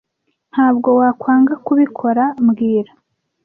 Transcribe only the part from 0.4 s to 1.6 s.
Ntabwo wakwanga